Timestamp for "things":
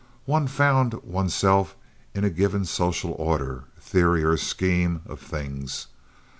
5.19-5.89